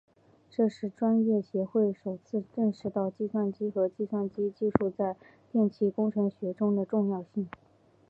[0.49, 5.15] 这是专业协会首次认识到计算机和计算机技术在
[5.51, 7.47] 电气工程学中的重要性。